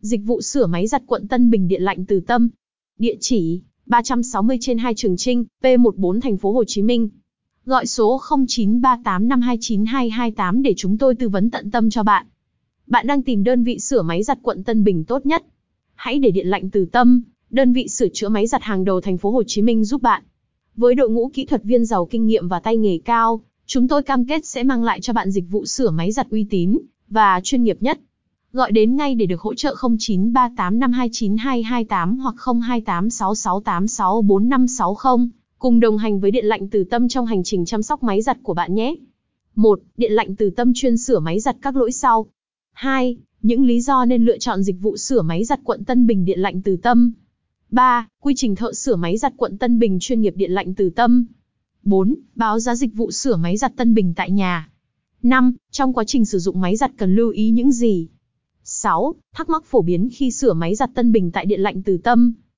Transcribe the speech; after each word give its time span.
Dịch 0.00 0.20
vụ 0.24 0.40
sửa 0.40 0.66
máy 0.66 0.86
giặt 0.86 1.02
quận 1.06 1.28
Tân 1.28 1.50
Bình 1.50 1.68
Điện 1.68 1.82
lạnh 1.82 2.04
Từ 2.04 2.20
Tâm. 2.20 2.48
Địa 2.98 3.14
chỉ: 3.20 3.60
360 3.86 4.58
trên 4.60 4.78
2 4.78 4.94
Trường 4.94 5.16
Trinh, 5.16 5.44
P14 5.62 6.20
thành 6.20 6.36
phố 6.36 6.52
Hồ 6.52 6.64
Chí 6.64 6.82
Minh. 6.82 7.08
Gọi 7.64 7.86
số 7.86 8.20
0938529228 8.28 10.62
để 10.62 10.74
chúng 10.76 10.98
tôi 10.98 11.14
tư 11.14 11.28
vấn 11.28 11.50
tận 11.50 11.70
tâm 11.70 11.90
cho 11.90 12.02
bạn. 12.02 12.26
Bạn 12.86 13.06
đang 13.06 13.22
tìm 13.22 13.44
đơn 13.44 13.64
vị 13.64 13.78
sửa 13.78 14.02
máy 14.02 14.22
giặt 14.22 14.38
quận 14.42 14.64
Tân 14.64 14.84
Bình 14.84 15.04
tốt 15.04 15.26
nhất? 15.26 15.44
Hãy 15.94 16.18
để 16.18 16.30
Điện 16.30 16.46
lạnh 16.46 16.70
Từ 16.70 16.84
Tâm, 16.84 17.22
đơn 17.50 17.72
vị 17.72 17.88
sửa 17.88 18.08
chữa 18.08 18.28
máy 18.28 18.46
giặt 18.46 18.62
hàng 18.62 18.84
đầu 18.84 19.00
thành 19.00 19.18
phố 19.18 19.30
Hồ 19.30 19.42
Chí 19.46 19.62
Minh 19.62 19.84
giúp 19.84 20.02
bạn. 20.02 20.22
Với 20.76 20.94
đội 20.94 21.10
ngũ 21.10 21.30
kỹ 21.34 21.44
thuật 21.44 21.64
viên 21.64 21.84
giàu 21.84 22.06
kinh 22.06 22.26
nghiệm 22.26 22.48
và 22.48 22.60
tay 22.60 22.76
nghề 22.76 22.98
cao, 22.98 23.40
chúng 23.66 23.88
tôi 23.88 24.02
cam 24.02 24.24
kết 24.24 24.46
sẽ 24.46 24.62
mang 24.62 24.84
lại 24.84 25.00
cho 25.00 25.12
bạn 25.12 25.30
dịch 25.30 25.44
vụ 25.50 25.66
sửa 25.66 25.90
máy 25.90 26.12
giặt 26.12 26.30
uy 26.30 26.46
tín 26.50 26.78
và 27.08 27.40
chuyên 27.44 27.62
nghiệp 27.62 27.76
nhất. 27.80 27.98
Gọi 28.52 28.72
đến 28.72 28.96
ngay 28.96 29.14
để 29.14 29.26
được 29.26 29.40
hỗ 29.40 29.54
trợ 29.54 29.74
0938529228 29.80 32.20
hoặc 32.20 32.34
02866864560 32.38 35.28
cùng 35.58 35.80
đồng 35.80 35.98
hành 35.98 36.20
với 36.20 36.30
Điện 36.30 36.44
lạnh 36.44 36.68
Từ 36.68 36.84
Tâm 36.84 37.08
trong 37.08 37.26
hành 37.26 37.42
trình 37.44 37.64
chăm 37.64 37.82
sóc 37.82 38.02
máy 38.02 38.22
giặt 38.22 38.38
của 38.42 38.54
bạn 38.54 38.74
nhé. 38.74 38.94
1. 39.54 39.80
Điện 39.96 40.12
lạnh 40.12 40.36
Từ 40.36 40.50
Tâm 40.50 40.72
chuyên 40.74 40.96
sửa 40.96 41.18
máy 41.18 41.40
giặt 41.40 41.56
các 41.62 41.76
lỗi 41.76 41.92
sau. 41.92 42.26
2. 42.72 43.16
Những 43.42 43.66
lý 43.66 43.80
do 43.80 44.04
nên 44.04 44.24
lựa 44.24 44.38
chọn 44.38 44.62
dịch 44.62 44.76
vụ 44.80 44.96
sửa 44.96 45.22
máy 45.22 45.44
giặt 45.44 45.60
quận 45.64 45.84
Tân 45.84 46.06
Bình 46.06 46.24
Điện 46.24 46.40
lạnh 46.40 46.62
Từ 46.62 46.76
Tâm. 46.76 47.12
3. 47.70 48.08
Quy 48.22 48.34
trình 48.36 48.56
thợ 48.56 48.72
sửa 48.72 48.96
máy 48.96 49.16
giặt 49.16 49.32
quận 49.36 49.58
Tân 49.58 49.78
Bình 49.78 49.98
chuyên 50.00 50.20
nghiệp 50.20 50.34
Điện 50.36 50.50
lạnh 50.50 50.74
Từ 50.74 50.90
Tâm. 50.90 51.26
4. 51.82 52.14
Báo 52.34 52.58
giá 52.58 52.74
dịch 52.74 52.94
vụ 52.94 53.10
sửa 53.10 53.36
máy 53.36 53.56
giặt 53.56 53.72
Tân 53.76 53.94
Bình 53.94 54.14
tại 54.16 54.30
nhà. 54.30 54.68
5. 55.22 55.54
Trong 55.70 55.92
quá 55.92 56.04
trình 56.04 56.24
sử 56.24 56.38
dụng 56.38 56.60
máy 56.60 56.76
giặt 56.76 56.92
cần 56.96 57.14
lưu 57.14 57.30
ý 57.30 57.50
những 57.50 57.72
gì? 57.72 58.08
6. 58.70 59.14
Thắc 59.34 59.48
mắc 59.48 59.64
phổ 59.64 59.82
biến 59.82 60.08
khi 60.12 60.30
sửa 60.30 60.52
máy 60.52 60.74
giặt 60.74 60.90
Tân 60.94 61.12
Bình 61.12 61.30
tại 61.30 61.46
Điện 61.46 61.60
lạnh 61.60 61.82
Từ 61.82 61.98
Tâm. 61.98 62.34